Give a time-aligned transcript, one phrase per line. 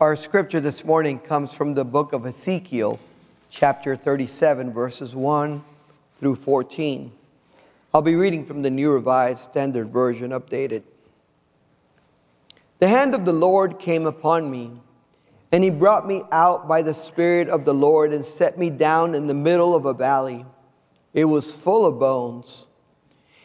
[0.00, 2.98] Our scripture this morning comes from the book of Ezekiel,
[3.48, 5.62] chapter 37, verses 1
[6.18, 7.12] through 14.
[7.94, 10.82] I'll be reading from the New Revised Standard Version, updated.
[12.80, 14.72] The hand of the Lord came upon me,
[15.52, 19.14] and he brought me out by the Spirit of the Lord and set me down
[19.14, 20.44] in the middle of a valley.
[21.12, 22.66] It was full of bones.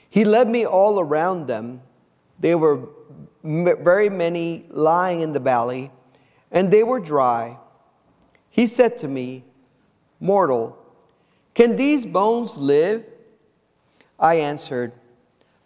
[0.09, 1.83] He led me all around them.
[2.39, 2.89] There were
[3.43, 5.91] very many lying in the valley,
[6.51, 7.57] and they were dry.
[8.49, 9.43] He said to me,
[10.19, 10.77] Mortal,
[11.53, 13.05] can these bones live?
[14.19, 14.91] I answered,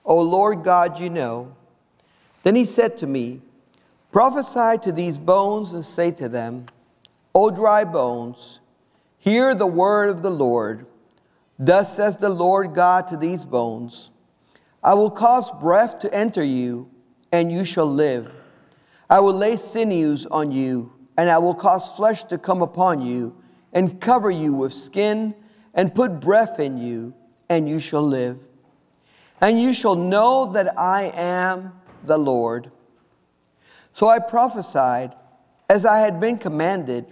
[0.05, 1.55] O Lord God, you know.
[2.43, 3.41] Then he said to me,
[4.11, 6.65] Prophesy to these bones and say to them,
[7.33, 8.59] O dry bones,
[9.17, 10.85] hear the word of the Lord.
[11.57, 14.09] Thus says the Lord God to these bones
[14.83, 16.89] I will cause breath to enter you,
[17.31, 18.29] and you shall live.
[19.13, 23.35] I will lay sinews on you, and I will cause flesh to come upon you,
[23.71, 25.35] and cover you with skin,
[25.75, 27.13] and put breath in you,
[27.47, 28.39] and you shall live.
[29.39, 32.71] And you shall know that I am the Lord.
[33.93, 35.13] So I prophesied
[35.69, 37.05] as I had been commanded.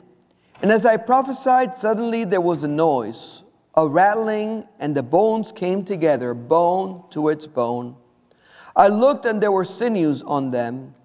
[0.64, 3.44] And as I prophesied, suddenly there was a noise,
[3.76, 7.96] a rattling, and the bones came together, bone to its bone.
[8.76, 10.96] I looked, and there were sinews on them,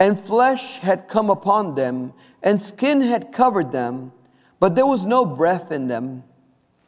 [0.00, 4.10] and flesh had come upon them, and skin had covered them,
[4.58, 6.24] but there was no breath in them.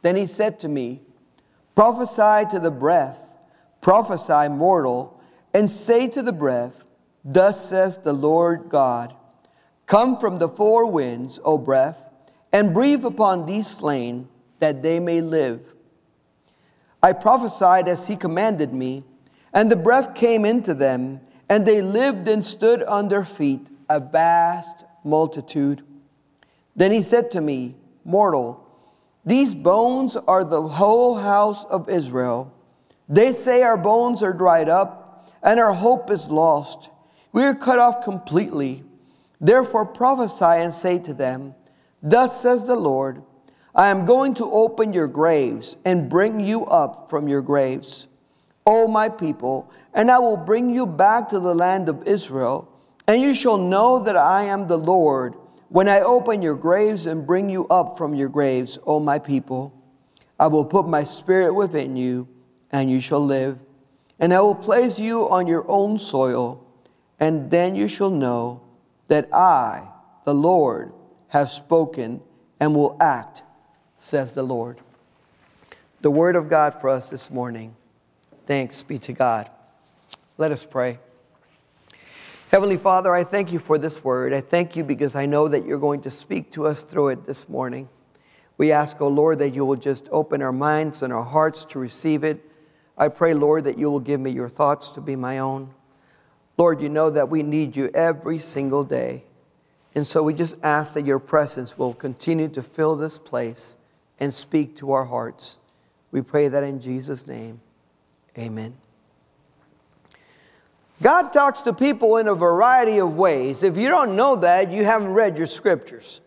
[0.01, 1.01] Then he said to me,
[1.75, 3.19] Prophesy to the breath,
[3.81, 5.21] prophesy, mortal,
[5.53, 6.83] and say to the breath,
[7.23, 9.15] Thus says the Lord God
[9.85, 11.97] Come from the four winds, O breath,
[12.51, 15.61] and breathe upon these slain, that they may live.
[17.01, 19.03] I prophesied as he commanded me,
[19.53, 23.99] and the breath came into them, and they lived and stood on their feet, a
[23.99, 25.83] vast multitude.
[26.75, 28.59] Then he said to me, Mortal,
[29.25, 32.53] these bones are the whole house of Israel.
[33.07, 36.89] They say our bones are dried up, and our hope is lost.
[37.31, 38.83] We are cut off completely.
[39.39, 41.55] Therefore prophesy and say to them,
[42.01, 43.23] Thus says the Lord,
[43.75, 48.07] I am going to open your graves and bring you up from your graves,
[48.65, 52.69] O my people, and I will bring you back to the land of Israel,
[53.07, 55.35] and you shall know that I am the Lord
[55.69, 59.73] when I open your graves and bring you up from your graves, O my people.
[60.39, 62.27] I will put my spirit within you,
[62.71, 63.59] and you shall live,
[64.19, 66.63] and I will place you on your own soil
[67.23, 68.59] and then you shall know
[69.07, 69.87] that I,
[70.25, 70.91] the Lord,
[71.29, 72.19] have spoken
[72.59, 73.43] and will act,
[73.97, 74.79] says the Lord.
[76.01, 77.77] The word of God for us this morning.
[78.45, 79.49] Thanks be to God.
[80.37, 80.99] Let us pray.
[82.51, 84.33] Heavenly Father, I thank you for this word.
[84.33, 87.25] I thank you because I know that you're going to speak to us through it
[87.25, 87.89] this morning.
[88.57, 91.65] We ask, O oh Lord, that you will just open our minds and our hearts
[91.65, 92.47] to receive it.
[92.95, 95.73] I pray, Lord, that you will give me your thoughts to be my own.
[96.57, 99.23] Lord, you know that we need you every single day.
[99.95, 103.77] And so we just ask that your presence will continue to fill this place
[104.19, 105.57] and speak to our hearts.
[106.11, 107.61] We pray that in Jesus' name.
[108.37, 108.75] Amen.
[111.01, 113.63] God talks to people in a variety of ways.
[113.63, 116.21] If you don't know that, you haven't read your scriptures.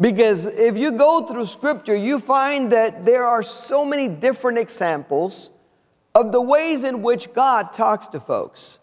[0.00, 5.50] Because if you go through scripture, you find that there are so many different examples
[6.14, 8.78] of the ways in which God talks to folks.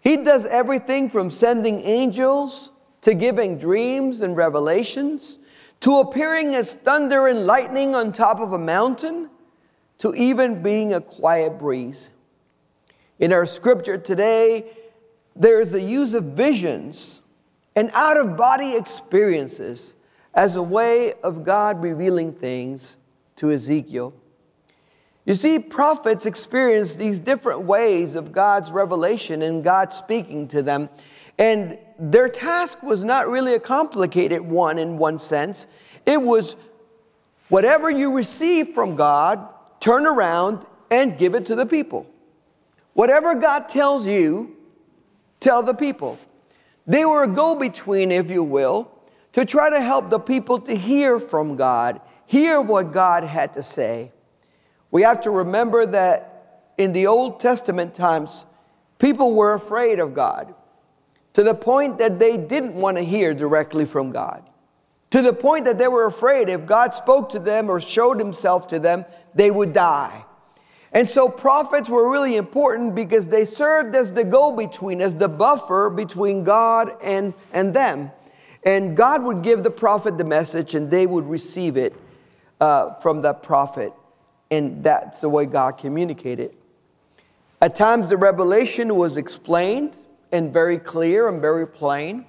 [0.00, 5.38] He does everything from sending angels to giving dreams and revelations
[5.80, 9.28] to appearing as thunder and lightning on top of a mountain
[9.98, 12.10] to even being a quiet breeze.
[13.18, 14.66] In our scripture today,
[15.34, 17.22] there is a use of visions
[17.74, 19.94] and out of body experiences
[20.34, 22.96] as a way of God revealing things
[23.36, 24.14] to Ezekiel.
[25.24, 30.88] You see, prophets experienced these different ways of God's revelation and God speaking to them.
[31.38, 35.66] And their task was not really a complicated one in one sense.
[36.06, 36.54] It was
[37.48, 39.46] whatever you receive from God,
[39.80, 42.06] turn around and give it to the people.
[42.94, 44.56] Whatever God tells you,
[45.40, 46.18] tell the people.
[46.86, 48.90] They were a go between, if you will,
[49.32, 53.62] to try to help the people to hear from God, hear what God had to
[53.62, 54.12] say.
[54.90, 58.46] We have to remember that in the Old Testament times,
[58.98, 60.54] people were afraid of God
[61.34, 64.42] to the point that they didn't want to hear directly from God.
[65.10, 68.68] To the point that they were afraid if God spoke to them or showed himself
[68.68, 69.04] to them,
[69.36, 70.24] they would die.
[70.92, 75.28] And so prophets were really important because they served as the go between, as the
[75.28, 78.10] buffer between God and, and them.
[78.62, 81.94] And God would give the prophet the message, and they would receive it
[82.60, 83.92] uh, from the prophet.
[84.50, 86.54] And that's the way God communicated.
[87.60, 89.94] At times, the revelation was explained
[90.32, 92.26] and very clear and very plain.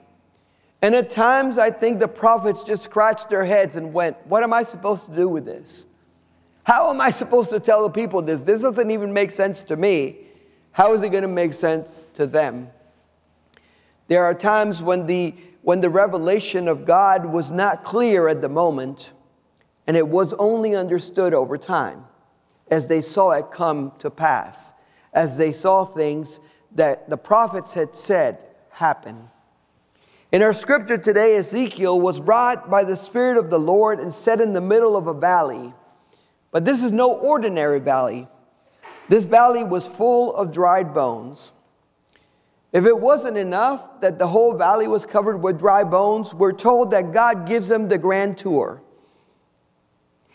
[0.82, 4.54] And at times, I think the prophets just scratched their heads and went, What am
[4.54, 5.86] I supposed to do with this?
[6.68, 8.42] How am I supposed to tell the people this?
[8.42, 10.18] This doesn't even make sense to me.
[10.74, 12.68] How is it going to make sense to them?
[14.10, 18.50] There are times when the, when the revelation of God was not clear at the
[18.50, 19.12] moment,
[19.88, 22.04] and it was only understood over time
[22.70, 24.74] as they saw it come to pass,
[25.14, 26.42] as they saw things
[26.76, 28.40] that the prophets had said
[28.72, 29.30] happen.
[30.34, 34.42] In our scripture today, Ezekiel was brought by the Spirit of the Lord and set
[34.42, 35.74] in the middle of a valley.
[36.52, 38.28] But this is no ordinary valley.
[39.10, 41.52] This valley was full of dried bones.
[42.74, 46.92] If it wasn't enough that the whole valley was covered with dry bones, we're told
[46.92, 48.82] that God gives them the grand tour.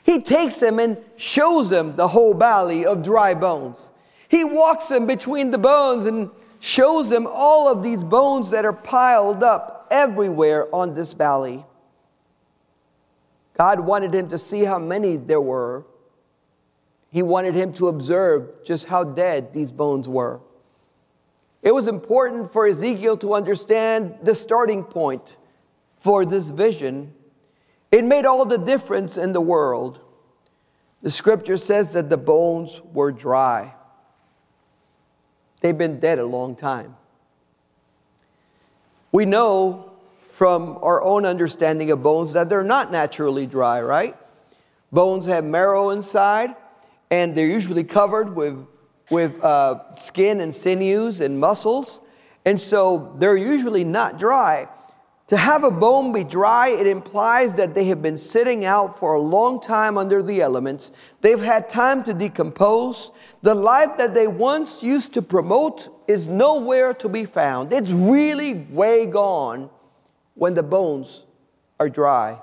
[0.03, 3.93] He takes them and shows them the whole valley of dry bones.
[4.29, 8.73] He walks them between the bones and shows them all of these bones that are
[8.73, 11.65] piled up everywhere on this valley.
[13.59, 15.85] God wanted him to see how many there were.
[17.13, 20.41] He wanted him to observe just how dead these bones were.
[21.61, 25.37] It was important for Ezekiel to understand the starting point
[26.01, 27.13] for this vision.
[27.93, 30.01] It made all the difference in the world.
[31.03, 33.75] The scripture says that the bones were dry.
[35.61, 36.97] They've been dead a long time.
[39.13, 44.17] We know from our own understanding of bones that they're not naturally dry, right?
[44.91, 46.57] Bones have marrow inside,
[47.13, 48.67] and they're usually covered with
[49.11, 52.01] with uh, skin and sinews and muscles,
[52.47, 54.67] and so they're usually not dry.
[55.27, 59.15] To have a bone be dry, it implies that they have been sitting out for
[59.15, 60.93] a long time under the elements.
[61.21, 63.13] They've had time to decompose.
[63.43, 67.73] The life that they once used to promote is nowhere to be found.
[67.73, 69.69] It's really way gone
[70.35, 71.25] when the bones
[71.79, 72.39] are dry.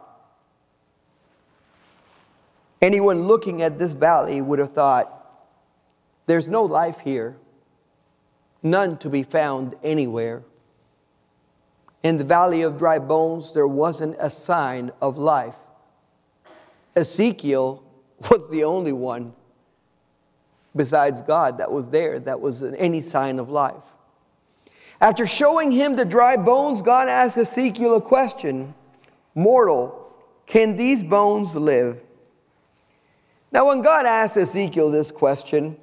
[2.81, 5.16] Anyone looking at this valley would have thought,
[6.28, 7.36] there's no life here,
[8.64, 10.44] none to be found anywhere.
[12.04, 15.56] In the valley of dry bones, there wasn't a sign of life.
[16.96, 17.84] Ezekiel
[18.30, 19.34] was the only one
[20.76, 23.84] besides God that was there that was any sign of life.
[25.02, 28.74] After showing him the dry bones, God asked Ezekiel a question
[29.36, 30.14] Mortal,
[30.46, 32.02] can these bones live?
[33.51, 35.78] Now, when God asked Ezekiel this question,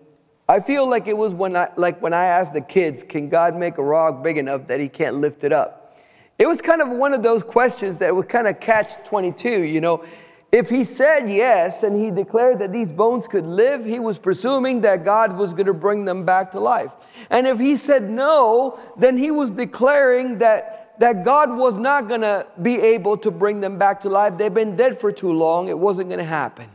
[0.48, 3.56] I feel like it was when I, like when I asked the kids, can God
[3.56, 5.98] make a rock big enough that he can't lift it up?
[6.38, 9.80] It was kind of one of those questions that would kind of catch 22, you
[9.80, 10.04] know.
[10.52, 14.82] If he said yes and he declared that these bones could live, he was presuming
[14.82, 16.92] that God was going to bring them back to life.
[17.30, 22.20] And if he said no, then he was declaring that, that God was not going
[22.20, 24.38] to be able to bring them back to life.
[24.38, 26.70] They've been dead for too long, it wasn't going to happen.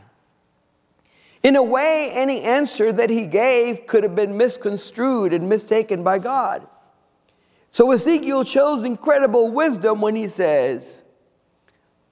[1.42, 6.18] In a way, any answer that he gave could have been misconstrued and mistaken by
[6.18, 6.66] God.
[7.70, 11.02] So Ezekiel shows incredible wisdom when he says,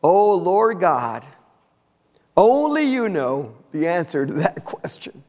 [0.03, 1.25] Oh Lord God,
[2.37, 5.23] only you know the answer to that question.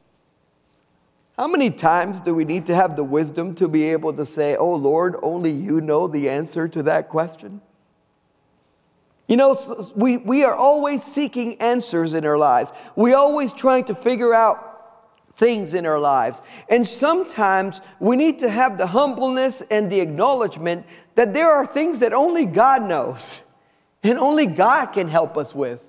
[1.37, 4.55] How many times do we need to have the wisdom to be able to say,
[4.55, 7.61] Oh Lord, only you know the answer to that question?
[9.31, 9.57] You know,
[9.95, 12.73] we, we are always seeking answers in our lives.
[12.97, 16.41] We always trying to figure out things in our lives.
[16.67, 20.85] And sometimes we need to have the humbleness and the acknowledgement
[21.15, 23.39] that there are things that only God knows
[24.03, 25.81] and only God can help us with.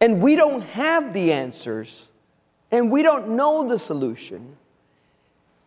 [0.00, 2.10] And we don't have the answers
[2.72, 4.56] and we don't know the solution.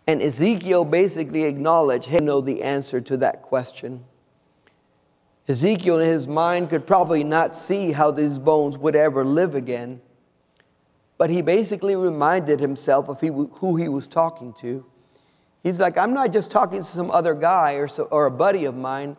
[0.08, 4.04] And Ezekiel basically acknowledged, hey, know the answer to that question.
[5.48, 10.01] Ezekiel in his mind could probably not see how these bones would ever live again,
[11.18, 14.86] but he basically reminded himself of who he was talking to.
[15.63, 18.66] He's like, I'm not just talking to some other guy or, so, or a buddy
[18.66, 19.18] of mine,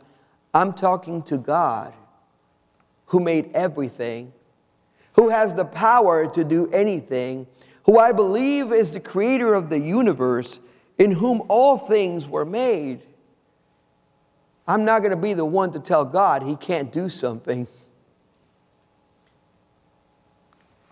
[0.54, 1.92] I'm talking to God
[3.06, 4.32] who made everything,
[5.14, 7.46] who has the power to do anything,
[7.84, 10.60] who I believe is the creator of the universe,
[10.98, 13.02] in whom all things were made.
[14.68, 17.66] I'm not going to be the one to tell God he can't do something.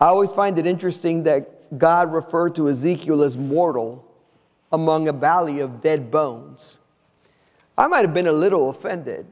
[0.01, 4.03] I always find it interesting that God referred to Ezekiel as mortal
[4.71, 6.79] among a valley of dead bones.
[7.77, 9.27] I might have been a little offended.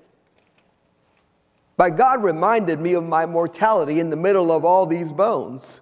[1.77, 5.81] But God reminded me of my mortality in the middle of all these bones.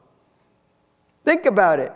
[1.26, 1.94] Think about it.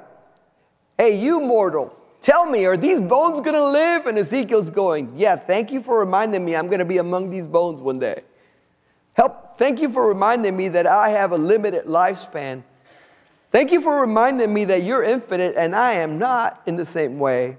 [0.98, 1.98] Hey, you mortal,
[2.28, 4.06] tell me, are these bones going to live?
[4.06, 7.48] And Ezekiel's going, Yeah, thank you for reminding me I'm going to be among these
[7.48, 8.22] bones one day.
[9.14, 12.64] Help, thank you for reminding me that I have a limited lifespan.
[13.54, 17.18] Thank you for reminding me that you're infinite and I am not in the same
[17.18, 17.58] way.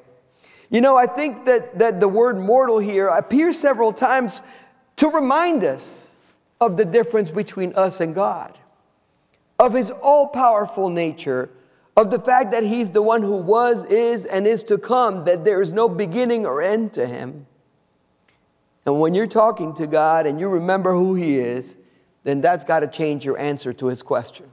[0.68, 4.42] You know, I think that, that the word mortal here appears several times
[4.96, 6.12] to remind us
[6.60, 8.58] of the difference between us and God,
[9.58, 11.48] of his all powerful nature,
[11.98, 15.44] of the fact that he's the one who was, is, and is to come, that
[15.44, 17.44] there is no beginning or end to him.
[18.86, 21.74] And when you're talking to God and you remember who he is,
[22.22, 24.46] then that's got to change your answer to his question.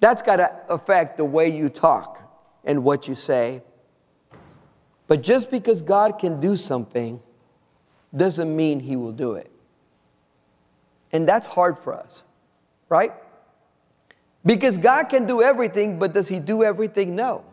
[0.00, 2.20] That's got to affect the way you talk
[2.64, 3.62] and what you say.
[5.06, 7.18] But just because God can do something
[8.14, 9.50] doesn't mean he will do it.
[11.12, 12.24] And that's hard for us,
[12.90, 13.14] right?
[14.44, 17.14] Because God can do everything, but does he do everything?
[17.14, 17.44] No.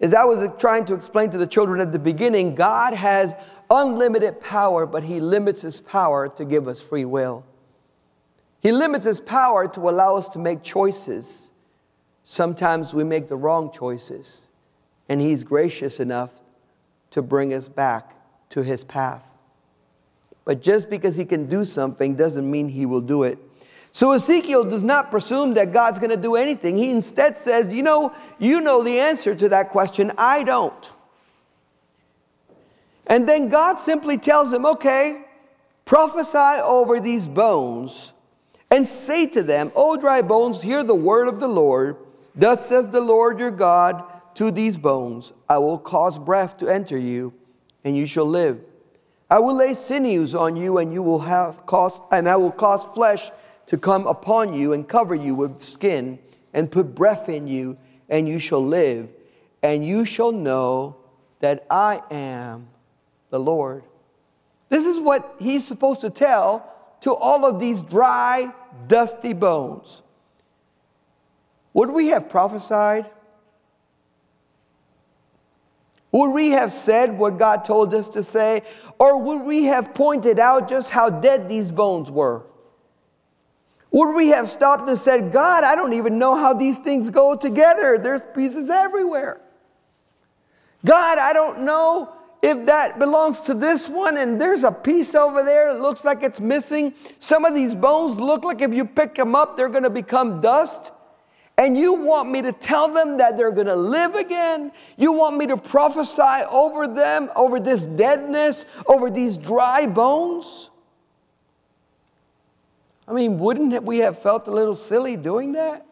[0.00, 3.34] As I was trying to explain to the children at the beginning, God has
[3.70, 7.44] unlimited power, but he limits his power to give us free will.
[8.60, 11.50] He limits his power to allow us to make choices.
[12.24, 14.48] Sometimes we make the wrong choices,
[15.08, 16.30] and he's gracious enough
[17.10, 18.14] to bring us back
[18.50, 19.22] to his path.
[20.44, 23.38] But just because he can do something doesn't mean he will do it.
[23.92, 26.76] So Ezekiel does not presume that God's going to do anything.
[26.76, 30.92] He instead says, "You know, you know the answer to that question, I don't."
[33.06, 35.24] And then God simply tells him, "Okay,
[35.84, 38.12] prophesy over these bones
[38.70, 41.96] and say to them, O dry bones, hear the word of the Lord.
[42.34, 44.04] Thus says the Lord your God
[44.34, 47.32] to these bones I will cause breath to enter you,
[47.84, 48.60] and you shall live.
[49.30, 52.86] I will lay sinews on you, and you will have cause, and I will cause
[52.94, 53.30] flesh
[53.68, 56.18] to come upon you and cover you with skin,
[56.52, 57.76] and put breath in you,
[58.08, 59.08] and you shall live,
[59.62, 60.96] and you shall know
[61.40, 62.68] that I am
[63.30, 63.84] the Lord.
[64.70, 66.72] This is what he's supposed to tell
[67.02, 68.52] to all of these dry,
[68.86, 70.02] dusty bones.
[71.74, 73.10] Would we have prophesied?
[76.10, 78.62] Would we have said what God told us to say?
[78.98, 82.42] Or would we have pointed out just how dead these bones were?
[83.90, 87.34] Would we have stopped and said, God, I don't even know how these things go
[87.34, 87.98] together.
[87.98, 89.40] There's pieces everywhere.
[90.84, 95.42] God, I don't know if that belongs to this one and there's a piece over
[95.42, 99.14] there that looks like it's missing, some of these bones look like if you pick
[99.14, 100.92] them up, they're going to become dust.
[101.56, 104.70] And you want me to tell them that they're going to live again?
[104.96, 110.70] You want me to prophesy over them, over this deadness, over these dry bones?
[113.08, 115.86] I mean, wouldn't we have felt a little silly doing that?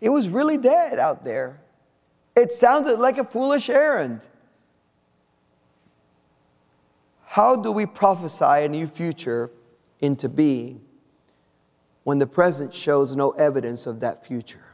[0.00, 1.60] It was really dead out there.
[2.34, 4.22] It sounded like a foolish errand.
[7.26, 9.50] How do we prophesy a new future
[10.00, 10.80] into being
[12.04, 14.64] when the present shows no evidence of that future?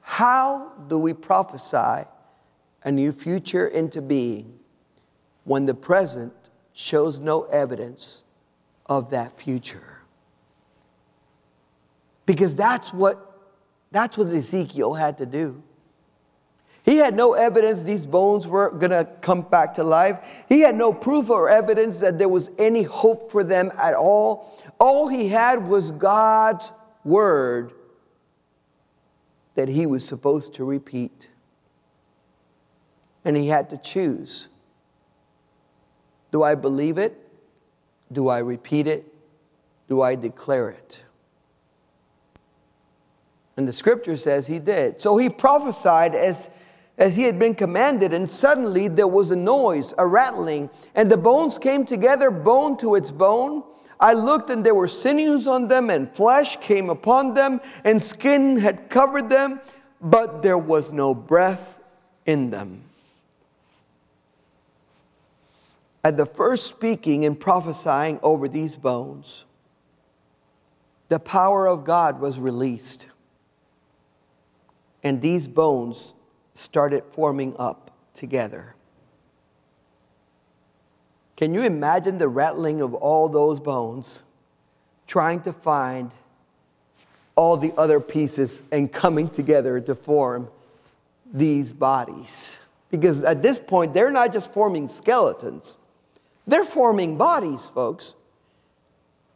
[0.00, 2.08] How do we prophesy
[2.82, 4.59] a new future into being
[5.50, 6.32] when the present
[6.74, 8.22] shows no evidence
[8.86, 9.98] of that future?
[12.24, 13.50] Because that's what
[13.90, 15.60] that's what Ezekiel had to do.
[16.84, 20.20] He had no evidence these bones were going to come back to life.
[20.48, 24.56] He had no proof or evidence that there was any hope for them at all.
[24.78, 26.70] All he had was God's
[27.02, 27.72] word
[29.56, 31.28] that he was supposed to repeat.
[33.24, 34.48] And he had to choose
[36.32, 37.16] do I believe it?
[38.12, 39.12] Do I repeat it?
[39.88, 41.04] Do I declare it?
[43.56, 45.00] And the scripture says he did.
[45.00, 46.48] So he prophesied as,
[46.98, 51.16] as he had been commanded, and suddenly there was a noise, a rattling, and the
[51.16, 53.62] bones came together, bone to its bone.
[53.98, 58.56] I looked, and there were sinews on them, and flesh came upon them, and skin
[58.56, 59.60] had covered them,
[60.00, 61.78] but there was no breath
[62.24, 62.84] in them.
[66.02, 69.44] At the first speaking and prophesying over these bones,
[71.08, 73.06] the power of God was released
[75.02, 76.14] and these bones
[76.54, 78.74] started forming up together.
[81.36, 84.22] Can you imagine the rattling of all those bones
[85.06, 86.10] trying to find
[87.34, 90.48] all the other pieces and coming together to form
[91.32, 92.58] these bodies?
[92.90, 95.78] Because at this point, they're not just forming skeletons,
[96.50, 98.14] they're forming bodies, folks.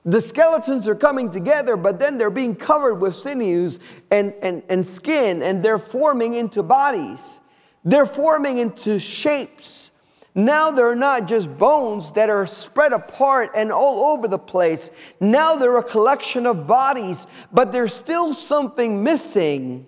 [0.05, 3.81] The skeletons are coming together, but then they're being covered with sinews
[4.11, 7.41] and, and, and skin, and they're forming into bodies.
[7.85, 9.93] They're forming into shapes.
[10.35, 14.91] Now they're not just bones that are spread apart and all over the place.
[15.21, 19.87] Now they're a collection of bodies, but there's still something missing.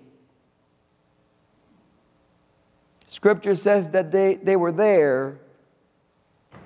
[3.06, 5.40] Scripture says that they, they were there,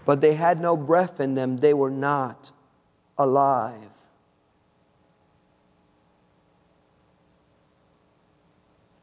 [0.04, 1.56] but they had no breath in them.
[1.56, 2.50] They were not
[3.18, 3.90] alive.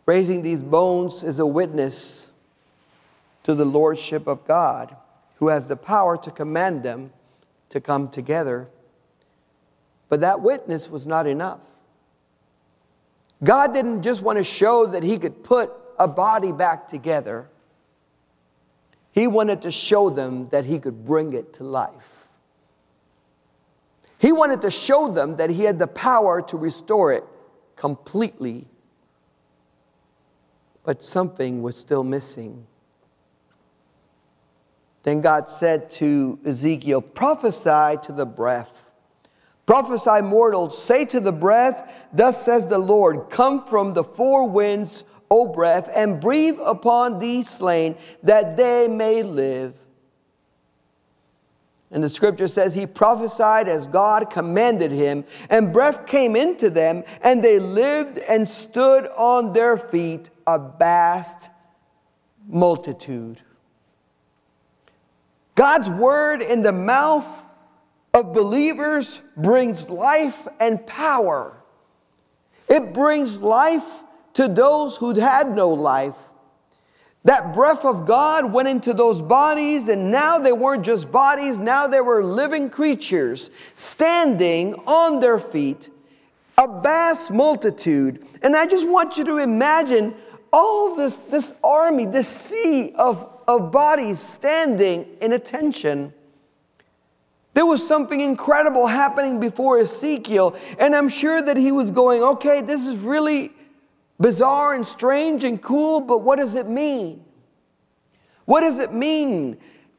[0.06, 2.32] Raising these bones is a witness
[3.44, 4.96] to the Lordship of God,
[5.36, 7.12] who has the power to command them
[7.70, 8.68] to come together.
[10.10, 11.60] But that witness was not enough.
[13.44, 17.50] God didn't just want to show that He could put a body back together,
[19.18, 22.28] He wanted to show them that He could bring it to life.
[24.20, 27.24] He wanted to show them that he had the power to restore it
[27.76, 28.68] completely.
[30.84, 32.68] But something was still missing.
[35.02, 38.70] Then God said to Ezekiel, Prophesy to the breath.
[39.66, 45.04] Prophesy, mortals, say to the breath, Thus says the Lord, Come from the four winds,
[45.30, 49.74] O breath, and breathe upon these slain, that they may live.
[51.92, 57.04] And the scripture says he prophesied as God commanded him, and breath came into them,
[57.22, 61.50] and they lived and stood on their feet, a vast
[62.48, 63.42] multitude.
[65.56, 67.44] God's word in the mouth
[68.14, 71.58] of believers brings life and power.
[72.68, 73.88] It brings life
[74.38, 76.14] to those who had no life.
[77.24, 81.88] That breath of God went into those bodies, and now they weren't just bodies, now
[81.88, 85.90] they were living creatures standing on their feet,
[86.56, 88.28] a vast multitude.
[88.44, 90.14] And I just want you to imagine
[90.54, 96.14] all this, this army, this sea of, of bodies standing in attention.
[97.56, 102.62] There was something incredible happening before Ezekiel, and I'm sure that he was going, okay,
[102.62, 103.52] this is really
[104.20, 107.24] bizarre and strange and cool, but what does it mean?
[108.46, 109.58] What does it mean?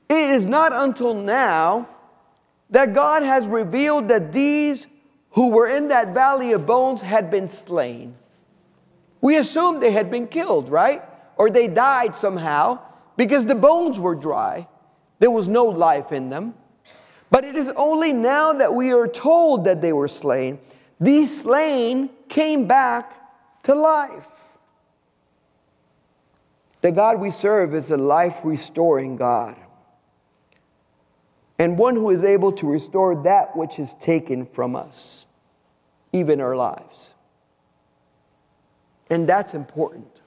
[0.09, 1.89] It is not until now
[2.71, 4.87] that God has revealed that these
[5.31, 8.17] who were in that valley of bones had been slain.
[9.21, 11.03] We assumed they had been killed, right?
[11.37, 12.81] Or they died somehow
[13.17, 14.67] because the bones were dry.
[15.19, 16.55] There was no life in them.
[17.31, 20.59] But it is only now that we are told that they were slain.
[21.01, 23.18] These slain came back
[23.69, 24.27] to life.
[26.81, 29.57] The God we serve is a life restoring God,
[31.59, 35.27] and one who is able to restore that which is taken from us,
[36.15, 37.13] even our lives.
[39.11, 40.23] And that's important.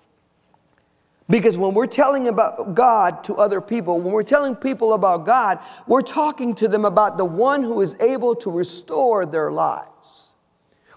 [1.27, 5.57] Because when we're telling about God to other people, when we're telling people about God,
[5.87, 9.87] we're talking to them about the one who is able to restore their lives.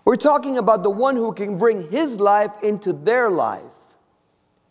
[0.05, 3.63] We're talking about the one who can bring his life into their life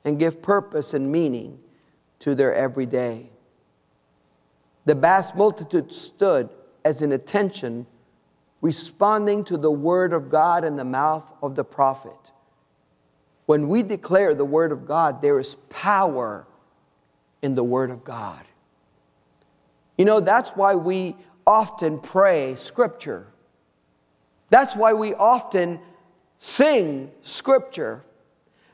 [0.05, 1.59] and give purpose and meaning
[2.19, 3.29] to their everyday.
[4.85, 6.49] The vast multitude stood
[6.85, 7.87] as in attention,
[8.61, 12.31] responding to the word of God in the mouth of the prophet.
[13.45, 16.45] When we declare the word of God, there is power
[17.41, 18.43] in the word of God.
[19.97, 21.15] You know, that's why we
[21.45, 23.27] often pray scripture.
[24.53, 25.79] That's why we often
[26.37, 28.03] sing scripture.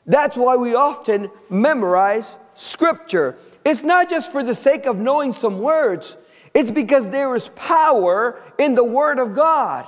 [0.04, 3.38] That's why we often memorize scripture.
[3.64, 6.18] It's not just for the sake of knowing some words,
[6.52, 9.86] it's because there is power in the Word of God.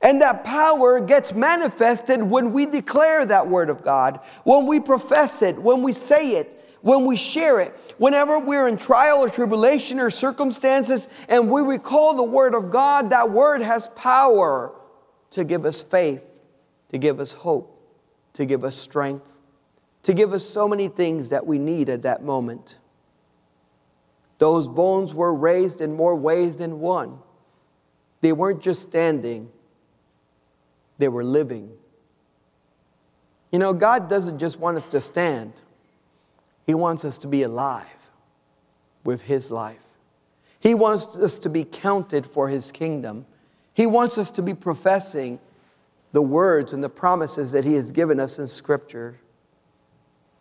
[0.00, 5.42] And that power gets manifested when we declare that Word of God, when we profess
[5.42, 7.78] it, when we say it, when we share it.
[7.98, 13.10] Whenever we're in trial or tribulation or circumstances and we recall the Word of God,
[13.10, 14.72] that Word has power
[15.36, 16.24] to give us faith,
[16.88, 17.78] to give us hope,
[18.32, 19.26] to give us strength,
[20.02, 22.78] to give us so many things that we need at that moment.
[24.38, 27.18] Those bones were raised in more ways than one.
[28.22, 29.50] They weren't just standing,
[30.96, 31.70] they were living.
[33.52, 35.52] You know, God doesn't just want us to stand,
[36.64, 37.84] He wants us to be alive
[39.04, 39.76] with His life.
[40.60, 43.26] He wants us to be counted for His kingdom.
[43.76, 45.38] He wants us to be professing
[46.12, 49.18] the words and the promises that He has given us in Scripture.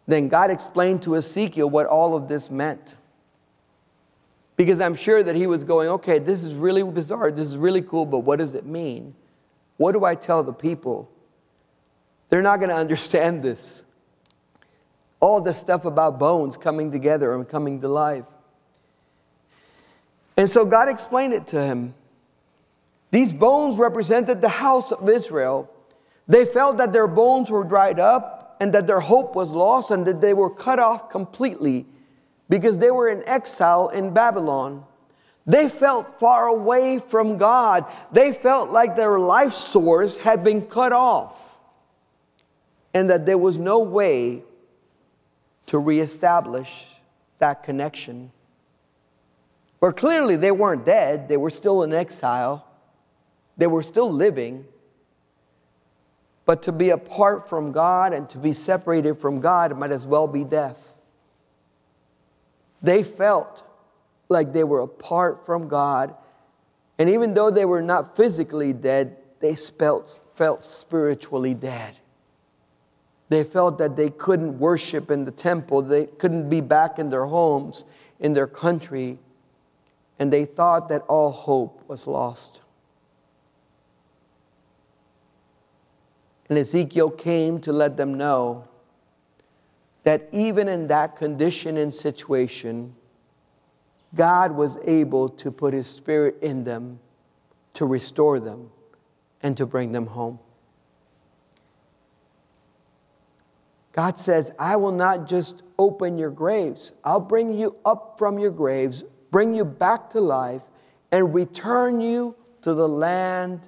[0.08, 2.96] then God explained to Ezekiel what all of this meant.
[4.56, 7.82] Because I'm sure that he was going, okay, this is really bizarre, this is really
[7.82, 9.14] cool, but what does it mean?
[9.76, 11.12] What do I tell the people?
[12.30, 13.84] They're not going to understand this.
[15.20, 18.24] All this stuff about bones coming together and coming to life.
[20.38, 21.94] And so God explained it to him.
[23.16, 25.72] These bones represented the house of Israel.
[26.28, 30.06] They felt that their bones were dried up and that their hope was lost and
[30.06, 31.86] that they were cut off completely
[32.50, 34.84] because they were in exile in Babylon.
[35.46, 37.86] They felt far away from God.
[38.12, 41.56] They felt like their life source had been cut off
[42.94, 44.44] and that there was no way
[45.68, 46.86] to reestablish
[47.40, 48.34] that connection.
[49.80, 52.66] But clearly they weren't dead, they were still in exile,
[53.58, 54.66] they were still living.
[56.46, 60.28] But to be apart from God and to be separated from God might as well
[60.28, 60.78] be death.
[62.82, 63.64] They felt
[64.30, 66.14] like they were apart from God.
[67.00, 71.96] And even though they were not physically dead, they felt, felt spiritually dead.
[73.30, 77.26] They felt that they couldn't worship in the temple, they couldn't be back in their
[77.26, 77.86] homes,
[78.20, 79.18] in their country,
[80.20, 82.62] and they thought that all hope was lost.
[86.50, 88.68] And Ezekiel came to let them know
[90.04, 92.96] that even in that condition and situation,
[94.14, 97.00] God was able to put His Spirit in them
[97.74, 98.70] to restore them
[99.42, 100.40] and to bring them home.
[103.92, 108.52] God says, I will not just open your graves, I'll bring you up from your
[108.52, 110.62] graves, bring you back to life,
[111.12, 113.62] and return you to the land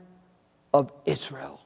[0.74, 1.62] of Israel,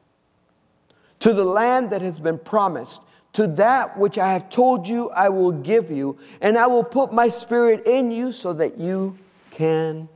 [1.22, 3.02] to the land that has been promised,
[3.34, 7.14] to that which I have told you I will give you, and I will put
[7.14, 9.18] my spirit in you so that you
[9.52, 10.10] can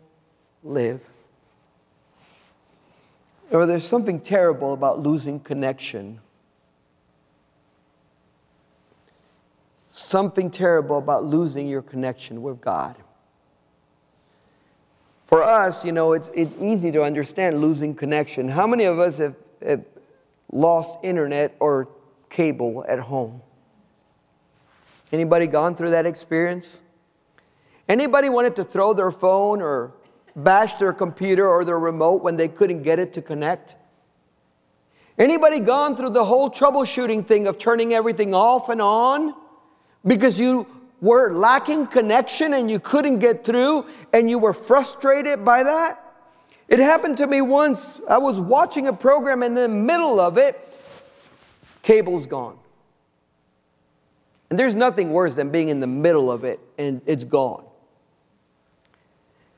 [0.63, 1.01] live.
[3.51, 6.19] Or there's something terrible about losing connection.
[9.91, 12.95] Something terrible about losing your connection with God.
[15.27, 18.47] For us, you know, it's, it's easy to understand losing connection.
[18.49, 19.83] How many of us have, have
[20.55, 21.89] lost internet or
[22.29, 23.41] cable at home.
[25.11, 26.81] Anybody gone through that experience?
[27.87, 29.91] Anybody wanted to throw their phone or
[30.35, 33.75] bash their computer or their remote when they couldn't get it to connect?
[35.19, 39.33] Anybody gone through the whole troubleshooting thing of turning everything off and on
[40.05, 40.67] because you
[41.01, 46.04] were lacking connection and you couldn't get through and you were frustrated by that?
[46.67, 48.01] It happened to me once.
[48.09, 50.61] I was watching a program in the middle of it
[51.83, 52.57] cable's gone.
[54.49, 57.63] And there's nothing worse than being in the middle of it and it's gone.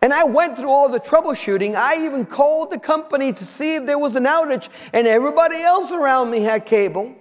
[0.01, 1.75] And I went through all the troubleshooting.
[1.75, 5.91] I even called the company to see if there was an outage, and everybody else
[5.91, 7.15] around me had cable,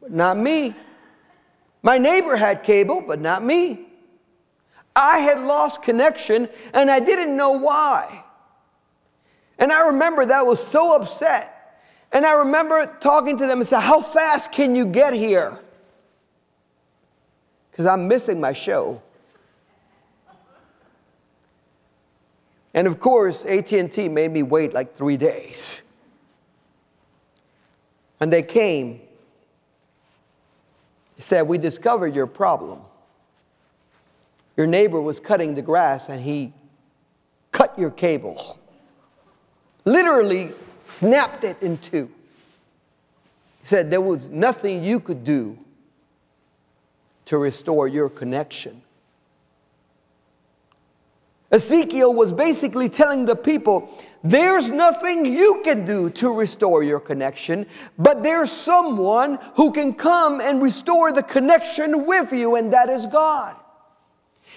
[0.00, 0.76] but not me.
[1.82, 3.86] My neighbor had cable, but not me.
[4.94, 8.22] I had lost connection, and I didn't know why.
[9.58, 11.58] And I remember that I was so upset
[12.12, 15.58] and I remember talking to them and said, How fast can you get here?
[17.70, 19.02] Because I'm missing my show.
[22.74, 25.82] And of course, AT&T made me wait like three days.
[28.20, 29.00] And they came.
[31.16, 32.80] They said, We discovered your problem.
[34.56, 36.52] Your neighbor was cutting the grass and he
[37.52, 38.58] cut your cable.
[39.88, 40.50] Literally
[40.82, 42.10] snapped it in two.
[43.62, 45.58] He said there was nothing you could do
[47.24, 48.82] to restore your connection.
[51.50, 53.88] Ezekiel was basically telling the people,
[54.22, 57.64] there's nothing you can do to restore your connection,
[57.98, 63.06] but there's someone who can come and restore the connection with you, and that is
[63.06, 63.56] God.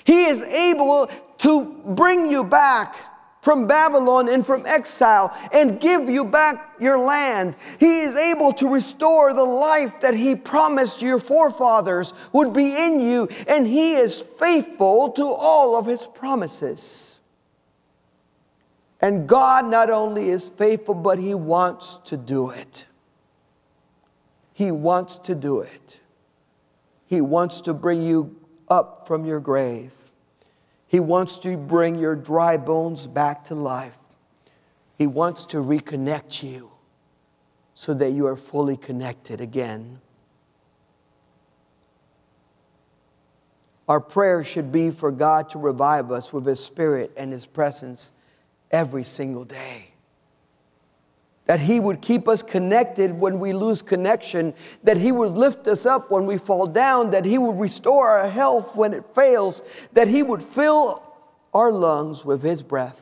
[0.03, 2.97] He is able to bring you back
[3.41, 7.55] from Babylon and from exile and give you back your land.
[7.79, 12.99] He is able to restore the life that He promised your forefathers would be in
[12.99, 17.19] you, and He is faithful to all of His promises.
[19.01, 22.85] And God not only is faithful, but He wants to do it.
[24.53, 25.99] He wants to do it.
[27.07, 28.35] He wants to bring you
[28.69, 29.91] up from your grave.
[30.91, 33.95] He wants to bring your dry bones back to life.
[34.97, 36.69] He wants to reconnect you
[37.75, 40.01] so that you are fully connected again.
[43.87, 48.11] Our prayer should be for God to revive us with His Spirit and His presence
[48.69, 49.90] every single day.
[51.45, 55.85] That He would keep us connected when we lose connection, that He would lift us
[55.85, 59.61] up when we fall down, that He would restore our health when it fails,
[59.93, 61.03] that He would fill
[61.53, 63.01] our lungs with His breath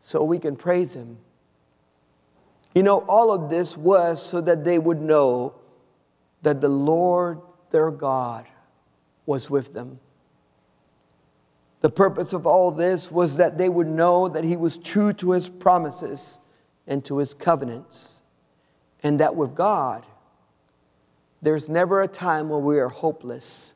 [0.00, 1.18] so we can praise Him.
[2.74, 5.54] You know, all of this was so that they would know
[6.42, 8.46] that the Lord their God
[9.26, 10.00] was with them.
[11.80, 15.32] The purpose of all this was that they would know that He was true to
[15.32, 16.40] His promises
[16.90, 18.20] and to His covenants,
[19.02, 20.04] and that with God,
[21.40, 23.72] there's never a time when we are hopeless,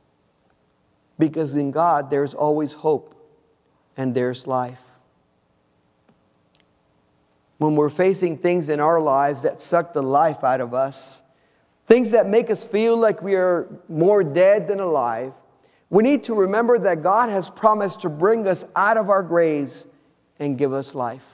[1.19, 3.15] because in God, there's always hope
[3.97, 4.81] and there's life
[7.59, 11.23] when we're facing things in our lives that suck the life out of us,
[11.87, 15.33] things that make us feel like we are more dead than alive,
[15.91, 19.87] we need to remember that God has promised to bring us out of our graves
[20.39, 21.25] and give us life.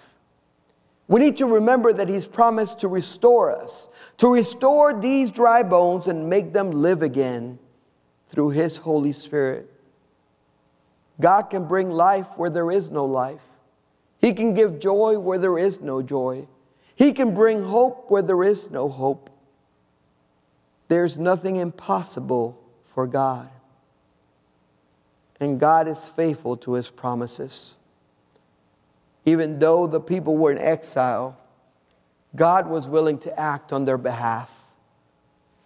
[1.11, 6.07] We need to remember that He's promised to restore us, to restore these dry bones
[6.07, 7.59] and make them live again
[8.29, 9.69] through His Holy Spirit.
[11.21, 13.43] God can bring life where there is no life.
[14.21, 16.47] He can give joy where there is no joy.
[16.95, 19.31] He can bring hope where there is no hope.
[20.87, 22.57] There's nothing impossible
[22.95, 23.49] for God.
[25.41, 27.75] And God is faithful to his promises.
[29.31, 31.39] Even though the people were in exile,
[32.35, 34.53] God was willing to act on their behalf.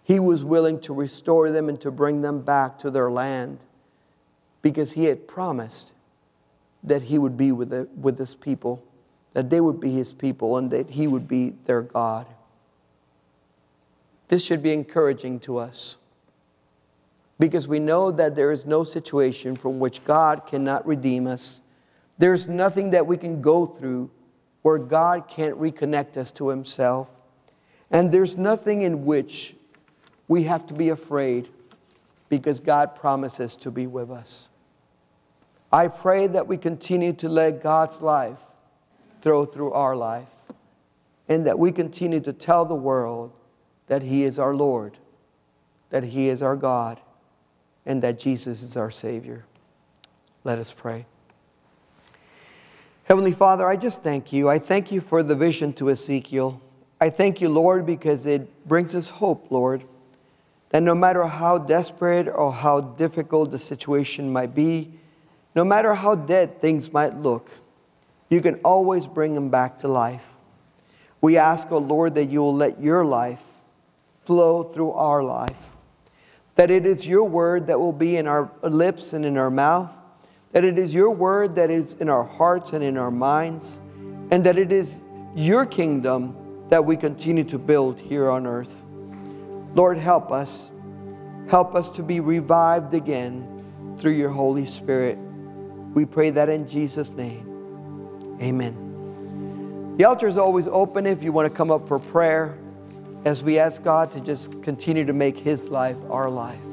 [0.03, 3.57] He was willing to restore them and to bring them back to their land
[4.61, 5.93] because he had promised
[6.83, 8.83] that he would be with, the, with his people,
[9.33, 12.27] that they would be his people, and that he would be their God.
[14.27, 15.97] This should be encouraging to us
[17.39, 21.61] because we know that there is no situation from which God cannot redeem us.
[22.17, 24.09] There's nothing that we can go through
[24.61, 27.07] where God can't reconnect us to himself.
[27.91, 29.55] And there's nothing in which
[30.27, 31.49] we have to be afraid
[32.29, 34.49] because God promises to be with us.
[35.71, 38.39] I pray that we continue to let God's life
[39.21, 40.27] throw through our life
[41.27, 43.31] and that we continue to tell the world
[43.87, 44.97] that He is our Lord,
[45.89, 46.99] that He is our God,
[47.85, 49.45] and that Jesus is our Savior.
[50.43, 51.05] Let us pray.
[53.05, 54.49] Heavenly Father, I just thank you.
[54.49, 56.59] I thank you for the vision to Ezekiel.
[56.99, 59.83] I thank you, Lord, because it brings us hope, Lord,
[60.69, 64.91] that no matter how desperate or how difficult the situation might be,
[65.53, 67.51] no matter how dead things might look,
[68.29, 70.25] you can always bring them back to life.
[71.21, 73.41] We ask, O oh Lord, that you will let your life
[74.23, 75.69] flow through our life.
[76.55, 79.91] That it is your word that will be in our lips and in our mouth.
[80.55, 83.81] That it is your word that is in our hearts and in our minds.
[84.31, 85.01] And that it is
[85.35, 86.33] your kingdom
[86.69, 88.73] that we continue to build here on earth.
[89.73, 90.71] Lord, help us.
[91.49, 95.17] Help us to be revived again through your Holy Spirit.
[95.93, 98.37] We pray that in Jesus' name.
[98.41, 99.95] Amen.
[99.97, 102.57] The altar is always open if you want to come up for prayer
[103.25, 106.64] as we ask God to just continue to make His life our life.